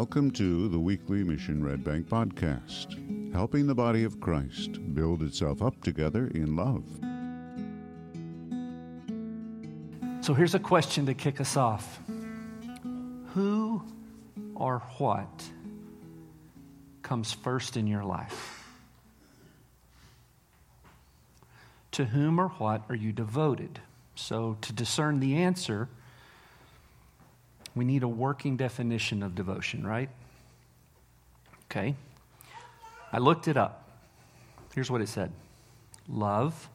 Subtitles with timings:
[0.00, 5.60] Welcome to the weekly Mission Red Bank podcast, helping the body of Christ build itself
[5.60, 6.84] up together in love.
[10.24, 12.00] So here's a question to kick us off
[13.34, 13.82] Who
[14.54, 15.44] or what
[17.02, 18.64] comes first in your life?
[21.92, 23.80] To whom or what are you devoted?
[24.14, 25.90] So, to discern the answer,
[27.74, 30.10] we need a working definition of devotion, right?
[31.70, 31.94] Okay.
[33.12, 33.88] I looked it up.
[34.74, 35.32] Here's what it said
[36.08, 36.68] love,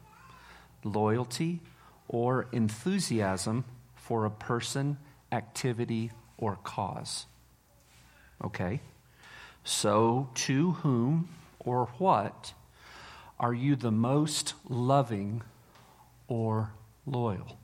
[0.84, 1.62] loyalty,
[2.08, 4.98] or enthusiasm for a person,
[5.32, 7.26] activity, or cause.
[8.44, 8.82] Okay.
[9.64, 12.54] So, to whom or what
[13.40, 15.42] are you the most loving
[16.28, 16.72] or
[17.06, 17.58] loyal?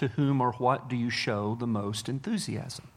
[0.00, 2.88] To whom or what do you show the most enthusiasm?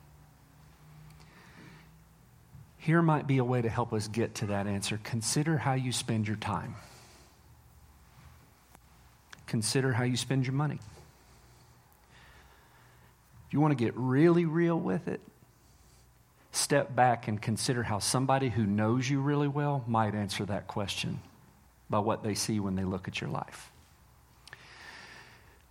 [2.77, 4.97] Here might be a way to help us get to that answer.
[5.03, 6.75] Consider how you spend your time.
[9.47, 10.79] Consider how you spend your money.
[13.47, 15.19] If you want to get really real with it,
[16.53, 21.19] step back and consider how somebody who knows you really well might answer that question
[21.89, 23.72] by what they see when they look at your life.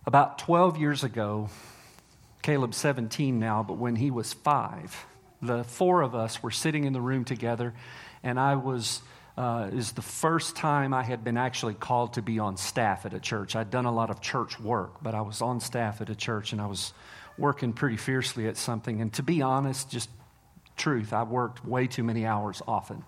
[0.05, 1.49] About 12 years ago,
[2.41, 5.05] Caleb's 17 now, but when he was five,
[5.41, 7.73] the four of us were sitting in the room together,
[8.21, 9.01] and I was.
[9.35, 13.15] Uh, is the first time I had been actually called to be on staff at
[13.15, 13.55] a church.
[13.55, 16.51] I'd done a lot of church work, but I was on staff at a church
[16.51, 16.93] and I was
[17.35, 19.01] working pretty fiercely at something.
[19.01, 20.07] And to be honest, just
[20.77, 23.03] truth, I worked way too many hours often.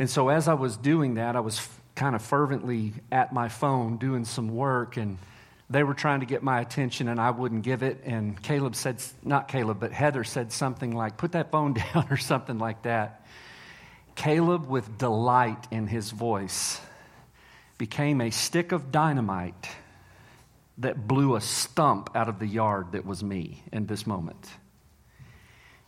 [0.00, 3.48] And so as I was doing that, I was f- kind of fervently at my
[3.48, 5.18] phone doing some work and
[5.72, 8.02] they were trying to get my attention and I wouldn't give it.
[8.04, 12.16] And Caleb said, not Caleb, but Heather said something like, put that phone down or
[12.16, 13.26] something like that.
[14.14, 16.80] Caleb, with delight in his voice,
[17.78, 19.68] became a stick of dynamite
[20.78, 24.50] that blew a stump out of the yard that was me in this moment.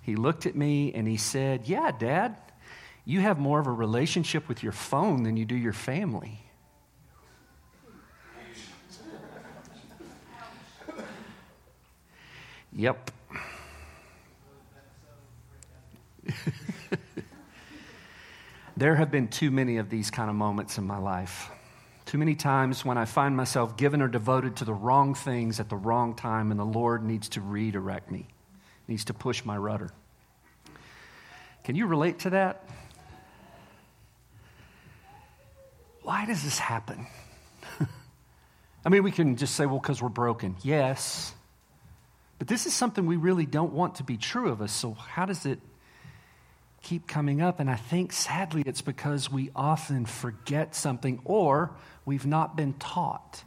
[0.01, 2.37] He looked at me and he said, Yeah, Dad,
[3.05, 6.44] you have more of a relationship with your phone than you do your family.
[12.75, 13.11] Yep.
[18.77, 21.51] there have been too many of these kind of moments in my life.
[22.05, 25.69] Too many times when I find myself given or devoted to the wrong things at
[25.69, 28.27] the wrong time, and the Lord needs to redirect me,
[28.89, 29.91] needs to push my rudder.
[31.63, 32.65] Can you relate to that?
[36.03, 37.07] Why does this happen?
[38.85, 40.57] I mean, we can just say, well, because we're broken.
[40.63, 41.33] Yes.
[42.39, 44.73] But this is something we really don't want to be true of us.
[44.73, 45.61] So, how does it
[46.83, 47.61] keep coming up?
[47.61, 51.71] And I think sadly it's because we often forget something or
[52.05, 53.45] we've not been taught.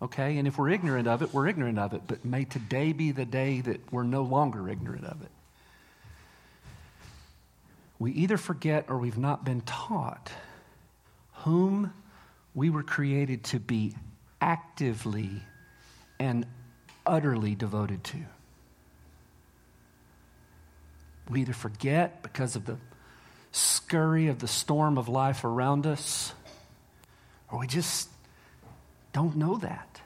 [0.00, 0.38] Okay?
[0.38, 2.02] And if we're ignorant of it, we're ignorant of it.
[2.06, 5.30] But may today be the day that we're no longer ignorant of it.
[7.98, 10.30] We either forget or we've not been taught
[11.44, 11.92] whom
[12.54, 13.94] we were created to be
[14.40, 15.30] actively
[16.18, 16.46] and
[17.06, 18.18] utterly devoted to.
[21.28, 22.76] We either forget because of the
[23.52, 26.32] scurry of the storm of life around us,
[27.50, 28.08] or we just
[29.12, 30.00] don't know that.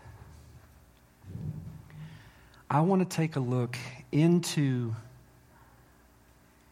[2.70, 3.76] I want to take a look
[4.12, 4.94] into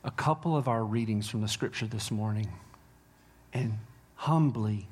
[0.05, 2.49] a couple of our readings from the scripture this morning
[3.53, 3.79] and
[4.15, 4.87] humbly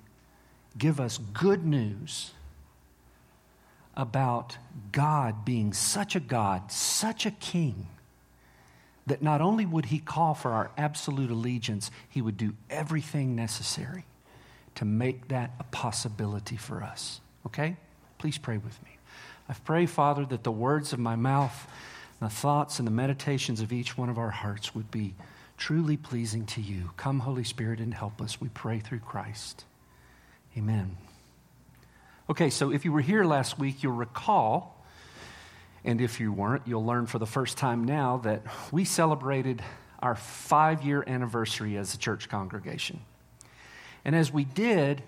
[0.77, 2.33] give us good news
[3.97, 4.57] about
[4.93, 7.89] God being such a God, such a king,
[9.07, 14.05] that not only would he call for our absolute allegiance, he would do everything necessary
[14.77, 17.21] to make that a possibility for us.
[17.47, 17.77] Okay?
[18.19, 18.91] Please pray with me.
[19.49, 21.67] I pray, Father, that the words of my mouth,
[22.21, 25.15] the thoughts and the meditations of each one of our hearts would be
[25.57, 26.91] truly pleasing to you.
[26.97, 28.41] Come, Holy Spirit, and help us.
[28.41, 29.65] We pray through Christ.
[30.57, 30.97] Amen.
[32.29, 34.83] Okay, so if you were here last week, you'll recall,
[35.85, 38.43] and if you weren't, you'll learn for the first time now that
[38.73, 39.63] we celebrated
[39.99, 43.01] our five year anniversary as a church congregation.
[44.07, 45.03] And as we did,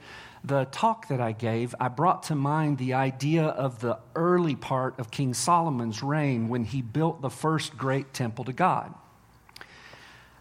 [0.44, 4.98] the talk that I gave, I brought to mind the idea of the early part
[4.98, 8.92] of King Solomon's reign when he built the first great temple to God.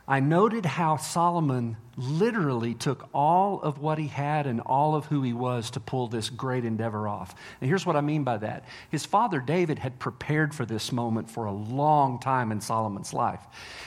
[0.07, 5.23] I noted how Solomon literally took all of what he had and all of who
[5.23, 7.33] he was to pull this great endeavor off.
[7.59, 11.31] And here's what I mean by that his father David had prepared for this moment
[11.31, 13.39] for a long time in Solomon's life.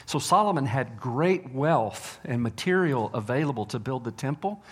[0.06, 4.64] So Solomon had great wealth and material available to build the temple,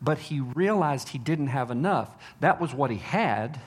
[0.00, 2.16] but he realized he didn't have enough.
[2.38, 3.60] That was what he had.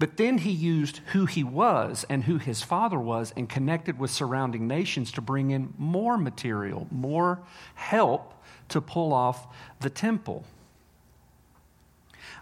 [0.00, 4.10] But then he used who he was and who his father was and connected with
[4.10, 7.40] surrounding nations to bring in more material, more
[7.74, 8.32] help
[8.70, 9.46] to pull off
[9.80, 10.46] the temple.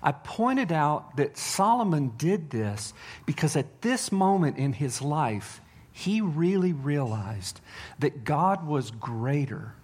[0.01, 2.95] I pointed out that Solomon did this
[3.27, 5.61] because at this moment in his life,
[5.91, 7.61] he really realized
[7.99, 9.75] that God was greater,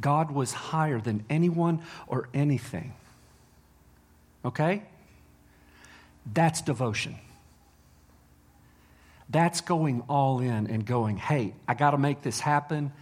[0.00, 2.94] God was higher than anyone or anything.
[4.46, 4.84] Okay?
[6.26, 7.16] That's devotion.
[9.28, 12.92] That's going all in and going, hey, I got to make this happen.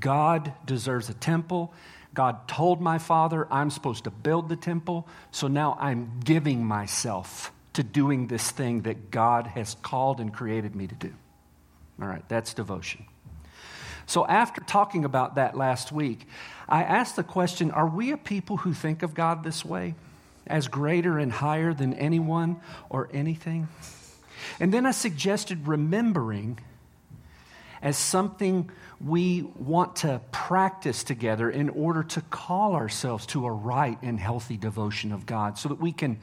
[0.00, 1.72] God deserves a temple.
[2.14, 7.52] God told my father I'm supposed to build the temple, so now I'm giving myself
[7.74, 11.12] to doing this thing that God has called and created me to do.
[12.00, 13.04] All right, that's devotion.
[14.06, 16.26] So, after talking about that last week,
[16.66, 19.94] I asked the question Are we a people who think of God this way?
[20.48, 22.60] As greater and higher than anyone
[22.90, 23.68] or anything.
[24.60, 26.58] And then I suggested remembering
[27.82, 33.98] as something we want to practice together in order to call ourselves to a right
[34.02, 36.18] and healthy devotion of God so that we can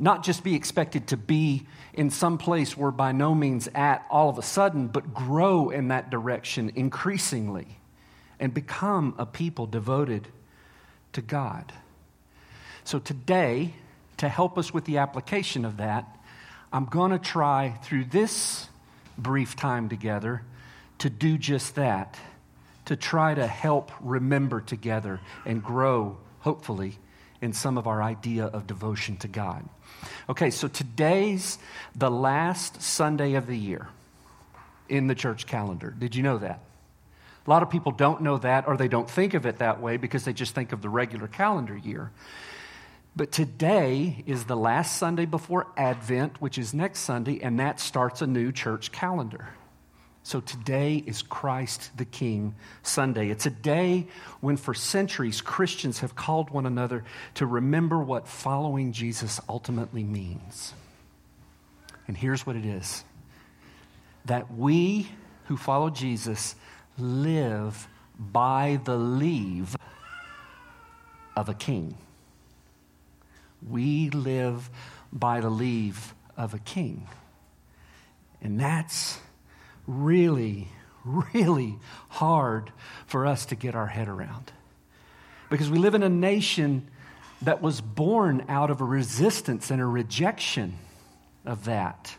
[0.00, 4.28] not just be expected to be in some place we're by no means at all
[4.28, 7.78] of a sudden, but grow in that direction increasingly
[8.40, 10.26] and become a people devoted
[11.12, 11.72] to God.
[12.84, 13.74] So today,
[14.18, 16.06] to help us with the application of that,
[16.72, 18.68] I'm going to try through this
[19.16, 20.42] brief time together
[20.98, 22.18] to do just that,
[22.86, 26.98] to try to help remember together and grow, hopefully,
[27.40, 29.68] in some of our idea of devotion to God.
[30.28, 31.58] Okay, so today's
[31.94, 33.88] the last Sunday of the year
[34.88, 35.90] in the church calendar.
[35.90, 36.60] Did you know that?
[37.46, 39.96] A lot of people don't know that or they don't think of it that way
[39.96, 42.10] because they just think of the regular calendar year.
[43.16, 48.22] But today is the last Sunday before Advent, which is next Sunday, and that starts
[48.22, 49.48] a new church calendar.
[50.24, 53.28] So today is Christ the King Sunday.
[53.28, 54.08] It's a day
[54.40, 60.72] when, for centuries, Christians have called one another to remember what following Jesus ultimately means.
[62.08, 63.04] And here's what it is
[64.24, 65.08] that we
[65.44, 66.56] who follow Jesus
[66.98, 67.86] live
[68.18, 69.76] by the leave
[71.36, 71.96] of a king.
[73.68, 74.68] We live
[75.12, 77.06] by the leave of a king.
[78.42, 79.18] And that's
[79.86, 80.68] really,
[81.04, 81.78] really
[82.08, 82.72] hard
[83.06, 84.52] for us to get our head around.
[85.50, 86.88] Because we live in a nation
[87.42, 90.78] that was born out of a resistance and a rejection
[91.44, 92.14] of that,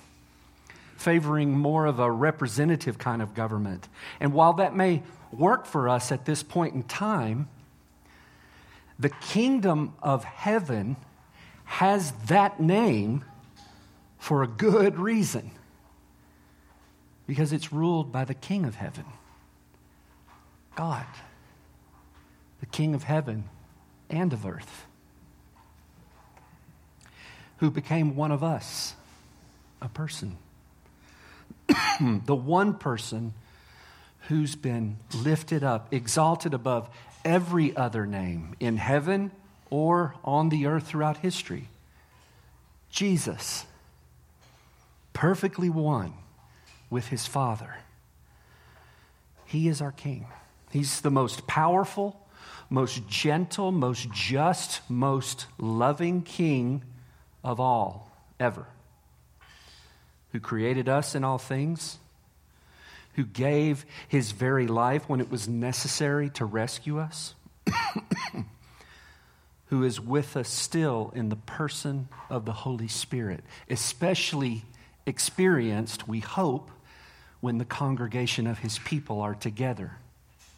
[0.97, 3.87] favoring more of a representative kind of government.
[4.19, 7.49] And while that may work for us at this point in time,
[8.97, 10.95] the kingdom of heaven
[11.65, 13.23] has that name
[14.17, 15.51] for a good reason
[17.27, 19.05] because it's ruled by the King of heaven,
[20.75, 21.05] God,
[22.59, 23.45] the King of heaven
[24.09, 24.85] and of earth,
[27.57, 28.95] who became one of us,
[29.81, 30.37] a person.
[31.99, 33.33] the one person
[34.27, 36.89] who's been lifted up, exalted above
[37.23, 39.31] every other name in heaven
[39.69, 41.69] or on the earth throughout history.
[42.89, 43.65] Jesus,
[45.13, 46.13] perfectly one
[46.89, 47.75] with his Father.
[49.45, 50.27] He is our King.
[50.71, 52.19] He's the most powerful,
[52.69, 56.83] most gentle, most just, most loving King
[57.43, 58.65] of all ever,
[60.31, 61.97] who created us in all things,
[63.13, 67.35] who gave his very life when it was necessary to rescue us.
[69.75, 74.63] who is with us still in the person of the Holy Spirit, especially
[75.05, 76.71] experienced, we hope,
[77.41, 79.97] when the congregation of his people are together,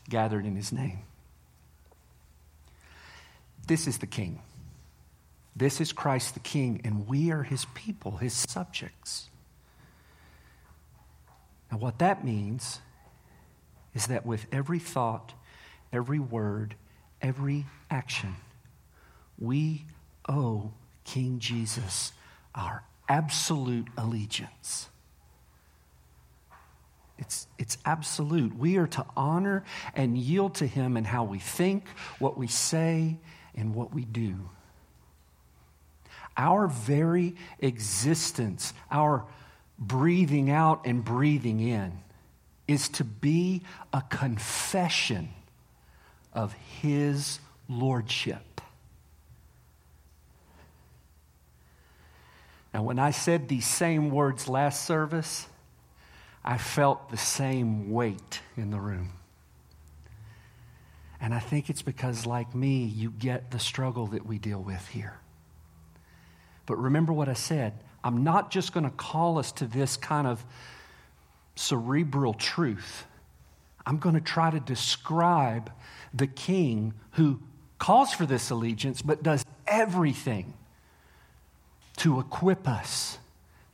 [0.07, 0.99] gathered in his name.
[3.65, 4.39] This is the King.
[5.55, 9.29] This is Christ the King, and we are his people, his subjects.
[11.71, 12.81] Now, what that means
[13.95, 15.33] is that with every thought,
[15.91, 16.75] every word,
[17.19, 18.35] every action,
[19.37, 19.85] we
[20.27, 20.71] owe
[21.03, 22.11] King Jesus
[22.53, 24.89] our absolute allegiance.
[27.17, 28.55] It's, it's absolute.
[28.57, 29.63] We are to honor
[29.95, 31.85] and yield to Him in how we think,
[32.19, 33.17] what we say,
[33.55, 34.35] and what we do.
[36.35, 39.25] Our very existence, our
[39.79, 41.93] breathing out and breathing in,
[42.67, 45.29] is to be a confession
[46.33, 48.61] of His Lordship.
[52.77, 55.47] Now, when I said these same words last service,
[56.45, 59.13] I felt the same weight in the room.
[61.19, 64.87] And I think it's because, like me, you get the struggle that we deal with
[64.89, 65.17] here.
[66.67, 67.73] But remember what I said.
[68.03, 70.45] I'm not just going to call us to this kind of
[71.55, 73.07] cerebral truth.
[73.87, 75.71] I'm going to try to describe
[76.13, 77.39] the king who
[77.79, 80.53] calls for this allegiance but does everything
[81.97, 83.19] to equip us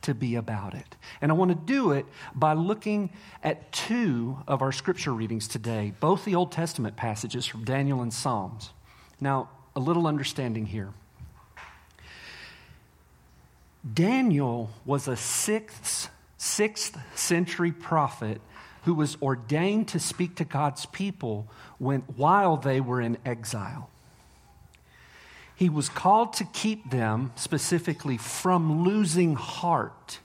[0.02, 0.96] to be about it.
[1.20, 3.10] And I want to do it by looking
[3.42, 8.12] at two of our scripture readings today, both the Old Testament passages from Daniel and
[8.12, 8.70] Psalms.
[9.20, 10.90] Now, a little understanding here.
[13.92, 18.40] Daniel was a sixth, sixth century prophet
[18.84, 23.90] who was ordained to speak to God's people when, while they were in exile.
[25.56, 30.18] He was called to keep them specifically from losing heart,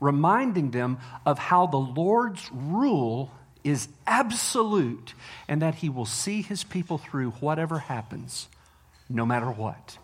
[0.00, 3.32] reminding them of how the Lord's rule
[3.64, 5.14] is absolute
[5.48, 8.48] and that he will see his people through whatever happens,
[9.08, 9.98] no matter what.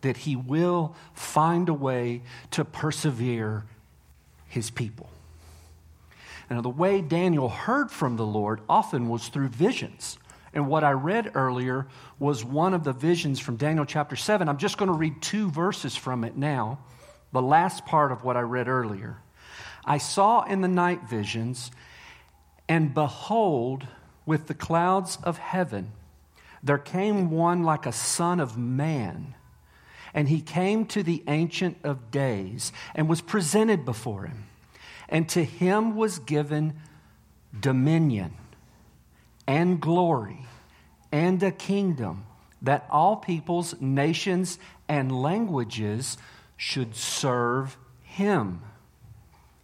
[0.00, 3.64] That he will find a way to persevere
[4.48, 5.10] his people.
[6.48, 10.16] Now, the way Daniel heard from the Lord often was through visions.
[10.56, 11.86] And what I read earlier
[12.18, 14.48] was one of the visions from Daniel chapter 7.
[14.48, 16.78] I'm just going to read two verses from it now,
[17.30, 19.18] the last part of what I read earlier.
[19.84, 21.70] I saw in the night visions,
[22.70, 23.86] and behold,
[24.24, 25.92] with the clouds of heaven,
[26.62, 29.34] there came one like a son of man.
[30.14, 34.46] And he came to the Ancient of Days and was presented before him.
[35.06, 36.80] And to him was given
[37.60, 38.32] dominion
[39.46, 40.46] and glory
[41.12, 42.24] and a kingdom
[42.62, 46.18] that all peoples, nations, and languages
[46.56, 48.62] should serve him.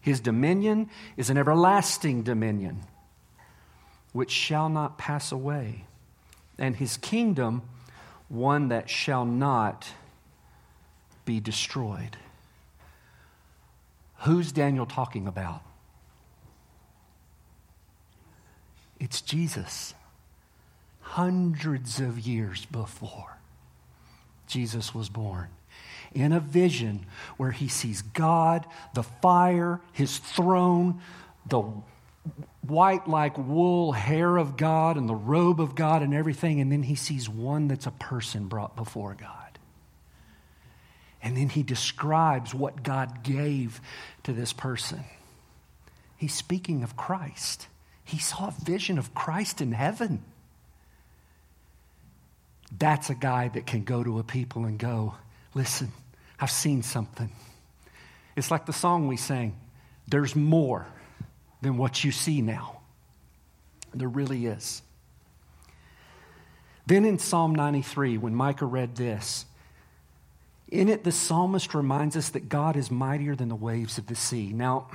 [0.01, 2.83] His dominion is an everlasting dominion
[4.13, 5.85] which shall not pass away,
[6.59, 7.63] and his kingdom
[8.29, 9.89] one that shall not
[11.25, 12.17] be destroyed.
[14.19, 15.63] Who's Daniel talking about?
[19.03, 19.95] It's Jesus.
[21.01, 23.37] Hundreds of years before
[24.47, 25.49] Jesus was born.
[26.15, 27.07] In a vision
[27.37, 31.01] where he sees God, the fire, his throne,
[31.47, 31.63] the
[32.65, 36.61] white like wool hair of God and the robe of God and everything.
[36.61, 39.59] And then he sees one that's a person brought before God.
[41.21, 43.81] And then he describes what God gave
[44.23, 45.05] to this person.
[46.17, 47.67] He's speaking of Christ.
[48.05, 50.23] He saw a vision of Christ in heaven.
[52.77, 55.15] That's a guy that can go to a people and go,
[55.55, 55.93] listen,
[56.41, 57.31] I've seen something.
[58.35, 59.57] It's like the song we sang
[60.09, 60.87] there's more
[61.63, 62.81] than what you see now.
[63.95, 64.83] There really is.
[66.87, 69.47] Then in Psalm 93, when Micah read this,
[70.69, 74.15] in it the psalmist reminds us that God is mightier than the waves of the
[74.15, 74.53] sea.
[74.53, 74.89] Now,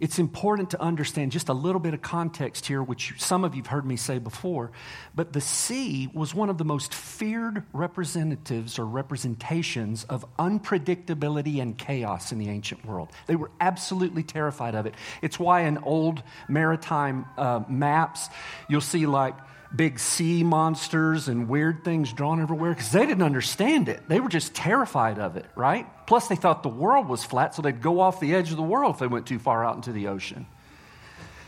[0.00, 3.66] it's important to understand just a little bit of context here, which some of you've
[3.66, 4.72] heard me say before.
[5.14, 11.76] But the sea was one of the most feared representatives or representations of unpredictability and
[11.76, 13.10] chaos in the ancient world.
[13.26, 14.94] They were absolutely terrified of it.
[15.20, 18.28] It's why in old maritime uh, maps,
[18.68, 19.34] you'll see like
[19.74, 24.08] big sea monsters and weird things drawn everywhere because they didn't understand it.
[24.08, 25.86] They were just terrified of it, right?
[26.06, 28.62] Plus, they thought the world was flat, so they'd go off the edge of the
[28.62, 30.46] world if they went too far out into the ocean.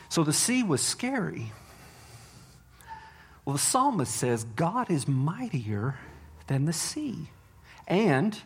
[0.09, 1.53] So the sea was scary.
[3.45, 5.97] Well, the psalmist says God is mightier
[6.47, 7.31] than the sea,
[7.89, 8.39] and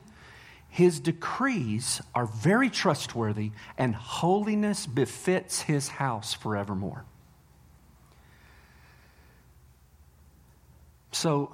[0.69, 7.05] his decrees are very trustworthy, and holiness befits his house forevermore.
[11.27, 11.51] So,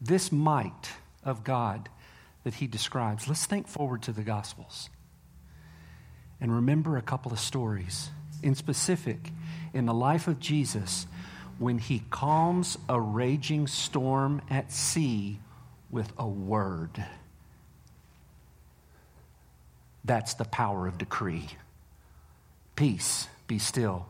[0.00, 0.90] this might
[1.22, 1.88] of God
[2.42, 4.90] that he describes, let's think forward to the Gospels
[6.40, 8.10] and remember a couple of stories.
[8.42, 9.30] In specific,
[9.72, 11.06] in the life of Jesus,
[11.60, 15.38] when he calms a raging storm at sea
[15.88, 17.06] with a word.
[20.04, 21.46] That's the power of decree.
[22.74, 24.04] Peace, be still.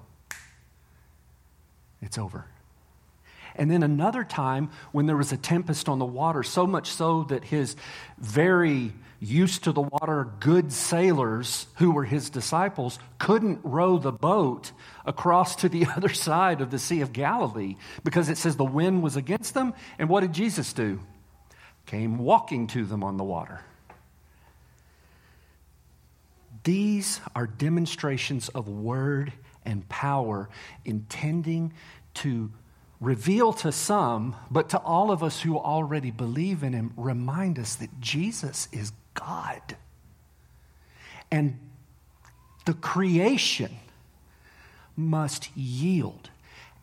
[2.00, 2.47] It's over.
[3.56, 7.25] And then another time when there was a tempest on the water, so much so
[7.25, 7.76] that his
[8.18, 8.92] very
[9.23, 14.73] used to the water good sailors who were his disciples couldn't row the boat
[15.06, 19.02] across to the other side of the Sea of Galilee because it says the wind
[19.02, 19.75] was against them.
[19.99, 21.00] And what did Jesus do?
[21.87, 23.61] Came walking to them on the water.
[26.64, 29.32] These are demonstrations of word
[29.64, 30.49] and power
[30.85, 31.73] intending
[32.14, 32.52] to
[33.02, 37.75] reveal to some, but to all of us who already believe in him, remind us
[37.75, 39.76] that Jesus is God.
[41.30, 41.59] And
[42.64, 43.73] the creation
[44.97, 46.30] must yield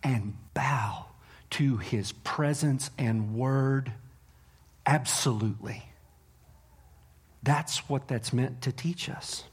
[0.04, 1.06] and bow
[1.52, 3.94] to his presence and word
[4.86, 5.86] absolutely.
[7.42, 9.46] That's what that's meant to teach us.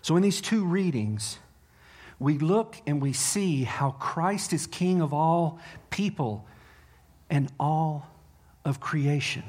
[0.00, 1.38] So, in these two readings,
[2.18, 5.58] we look and we see how Christ is King of all
[5.90, 6.46] people
[7.28, 8.08] and all
[8.64, 9.42] of creation.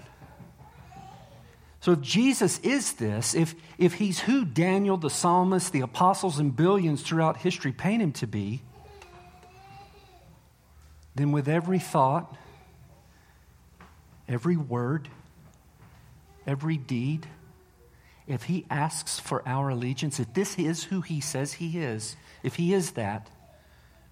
[1.80, 6.54] So, if Jesus is this, if, if he's who Daniel, the psalmist, the apostles, and
[6.54, 8.62] billions throughout history paint him to be,
[11.16, 12.36] then with every thought,
[14.28, 15.08] every word,
[16.46, 17.26] every deed,
[18.28, 22.56] if he asks for our allegiance, if this is who he says he is, if
[22.56, 23.30] he is that,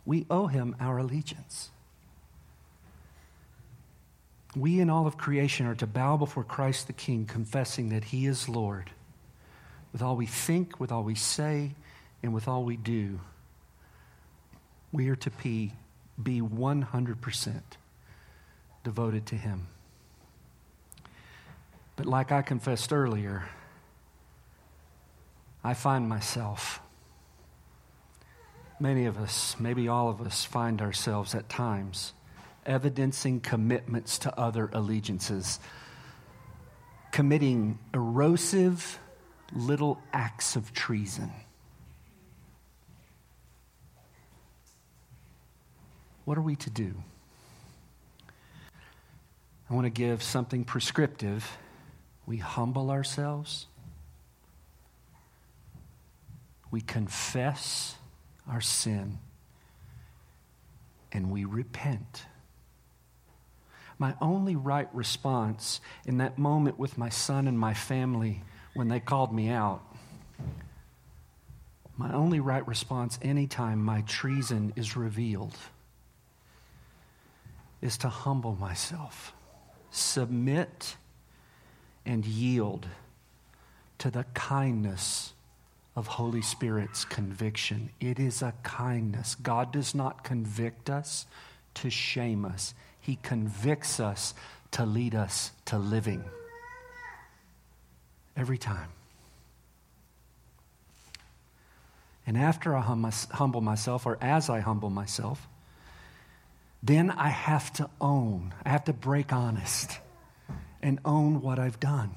[0.05, 1.69] we owe him our allegiance.
[4.55, 8.25] We and all of creation are to bow before Christ the King, confessing that he
[8.25, 8.91] is Lord
[9.91, 11.72] with all we think, with all we say,
[12.22, 13.17] and with all we do.
[14.91, 15.72] We are to be,
[16.22, 17.62] be 100%
[18.84, 19.67] devoted to him.
[21.95, 23.45] But like I confessed earlier,
[25.65, 26.79] I find myself,
[28.79, 32.13] many of us, maybe all of us, find ourselves at times
[32.67, 35.60] evidencing commitments to other allegiances,
[37.12, 39.00] committing erosive
[39.53, 41.31] little acts of treason.
[46.25, 46.94] What are we to do?
[49.68, 51.57] I want to give something prescriptive.
[52.27, 53.66] We humble ourselves
[56.75, 57.96] we confess
[58.50, 59.18] our sin
[61.14, 62.25] and we repent.
[63.98, 69.00] My only right response in that moment with my son and my family when they
[69.00, 69.83] called me out,
[71.96, 75.55] my only right response anytime my treason is revealed
[77.81, 79.31] is to humble myself,
[79.92, 80.98] submit,
[82.05, 82.85] and yield
[84.00, 85.31] to the kindness
[85.96, 87.90] of Holy Spirit's conviction.
[88.00, 89.36] It is a kindness.
[89.36, 91.25] God does not convict us
[91.75, 94.34] to shame us, He convicts us
[94.72, 96.24] to lead us to living.
[98.36, 98.90] Every time.
[102.27, 105.48] And after I hum- humble myself, or as I humble myself,
[106.81, 110.00] then I have to own, I have to break honest
[110.81, 112.16] and own what I've done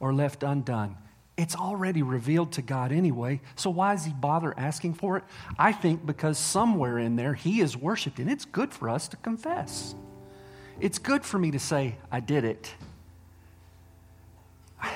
[0.00, 0.96] or left undone
[1.38, 5.24] it's already revealed to God anyway, so why does he bother asking for it?
[5.56, 9.16] I think because somewhere in there he is worshiped, and it's good for us to
[9.16, 9.94] confess.
[10.80, 12.74] It's good for me to say, I did it.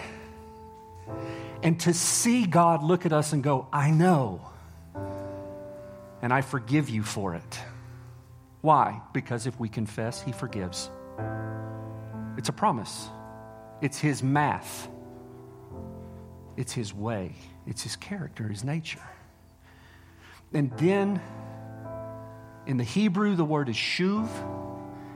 [1.65, 4.41] And to see God look at us and go, I know,
[6.21, 7.61] and I forgive you for it.
[8.63, 9.01] Why?
[9.13, 10.91] Because if we confess, he forgives.
[12.37, 13.09] It's a promise,
[13.81, 14.89] it's his math.
[16.57, 17.35] It's his way,
[17.67, 19.01] it's his character, his nature.
[20.53, 21.21] And then
[22.67, 24.29] in the Hebrew, the word is shuv.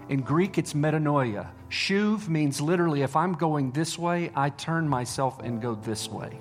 [0.08, 1.48] In Greek, it's metanoia.
[1.68, 6.38] Shuv means literally, if I'm going this way, I turn myself and go this way.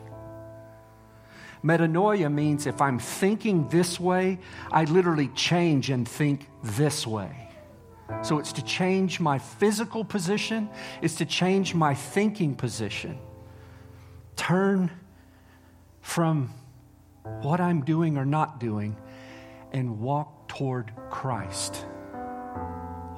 [1.63, 4.39] Metanoia means if I'm thinking this way,
[4.71, 7.49] I literally change and think this way.
[8.21, 10.69] So it's to change my physical position,
[11.01, 13.17] it's to change my thinking position.
[14.35, 14.91] Turn
[16.01, 16.53] from
[17.41, 18.95] what I'm doing or not doing
[19.71, 21.85] and walk toward Christ.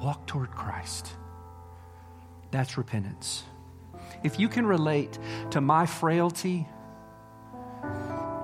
[0.02, 1.12] Walk toward Christ.
[2.50, 3.44] That's repentance.
[4.22, 5.18] If you can relate
[5.50, 6.66] to my frailty,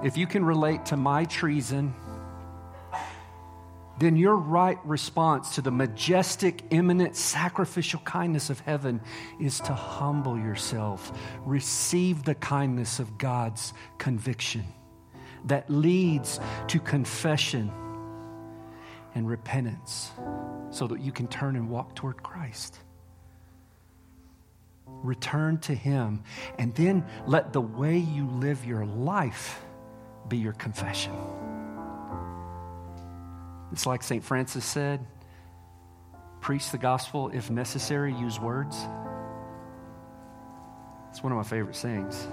[0.02, 1.94] if you can relate to my treason,
[3.98, 9.00] then your right response to the majestic, imminent, sacrificial kindness of heaven
[9.40, 11.12] is to humble yourself,
[11.44, 14.64] receive the kindness of God's conviction,
[15.44, 17.70] that leads to confession
[19.14, 20.10] and repentance
[20.70, 22.78] so that you can turn and walk toward Christ.
[24.86, 26.24] Return to Him,
[26.58, 29.62] and then let the way you live your life
[30.28, 31.12] be your confession.
[33.74, 34.22] It's like St.
[34.22, 35.04] Francis said
[36.40, 38.76] preach the gospel if necessary, use words.
[41.10, 42.28] It's one of my favorite sayings.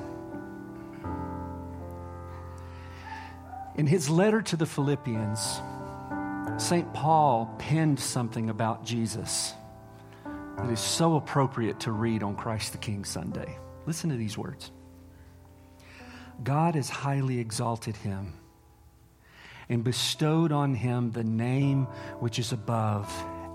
[3.75, 5.62] In his letter to the Philippians,
[6.58, 6.93] St.
[6.93, 9.56] Paul penned something about Jesus
[10.58, 13.58] that is so appropriate to read on Christ the King Sunday.
[13.88, 14.69] Listen to these words
[16.43, 18.34] God has highly exalted him
[19.71, 21.86] and bestowed on him the name
[22.19, 23.12] which is above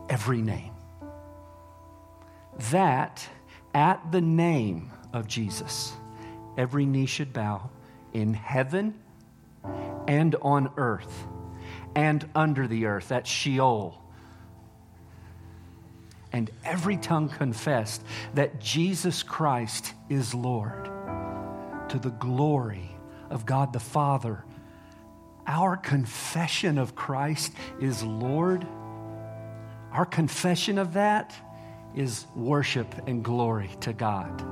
[0.09, 0.73] every name.
[2.71, 3.29] That
[3.75, 5.93] at the name of Jesus,
[6.57, 7.69] every knee should bow
[8.15, 8.95] in heaven
[10.09, 11.27] and on earth
[11.95, 14.03] and under the earth, at Sheol.
[16.33, 18.03] And every tongue confessed
[18.35, 20.91] that Jesus Christ is Lord
[21.89, 22.91] to the glory
[23.31, 24.45] of God the Father.
[25.47, 28.67] Our confession of Christ is Lord.
[29.93, 31.35] Our confession of that
[31.95, 34.45] is worship and glory to God.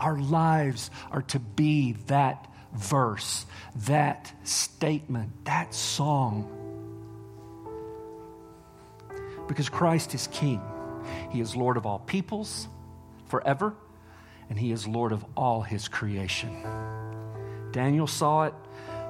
[0.00, 3.46] Our lives are to be that verse,
[3.86, 6.52] that statement, that song.
[9.48, 10.60] Because Christ is King.
[11.30, 12.68] He is Lord of all peoples
[13.26, 13.74] forever,
[14.50, 16.64] and He is Lord of all His creation.
[17.70, 18.54] Daniel saw it,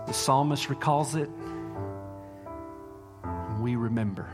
[0.06, 1.28] the psalmist recalls it,
[3.24, 4.28] and we remember.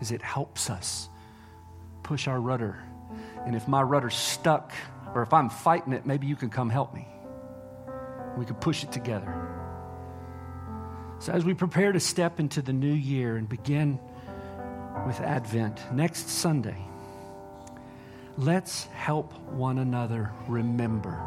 [0.00, 1.08] As it helps us
[2.04, 2.78] push our rudder.
[3.44, 4.72] And if my rudder's stuck,
[5.14, 7.06] or if I'm fighting it, maybe you can come help me.
[8.36, 9.48] We can push it together.
[11.18, 13.98] So, as we prepare to step into the new year and begin
[15.04, 16.78] with Advent next Sunday,
[18.36, 21.20] let's help one another remember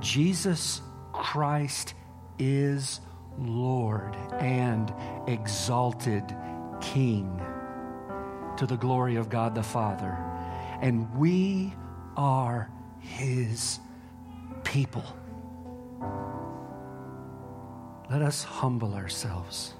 [0.00, 1.94] Jesus Christ
[2.38, 3.00] is
[3.38, 4.92] Lord and
[5.26, 6.24] exalted
[6.80, 7.40] King
[8.56, 10.16] to the glory of God the Father.
[10.80, 11.72] And we
[12.16, 12.70] are
[13.00, 13.78] His
[14.64, 15.04] people.
[18.10, 19.74] Let us humble ourselves,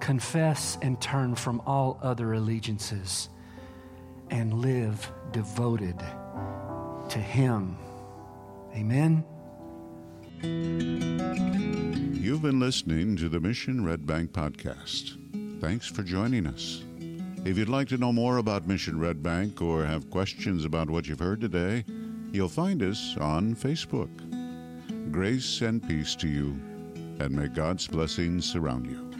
[0.00, 3.28] confess and turn from all other allegiances,
[4.30, 5.98] and live devoted
[7.08, 7.76] to Him.
[8.74, 9.24] Amen.
[10.42, 15.16] You've been listening to the Mission Red Bank podcast.
[15.60, 16.82] Thanks for joining us.
[17.44, 21.06] If you'd like to know more about Mission Red Bank or have questions about what
[21.06, 21.84] you've heard today,
[22.32, 24.10] you'll find us on Facebook.
[25.12, 26.60] Grace and peace to you
[27.20, 29.11] and may God's blessings surround you.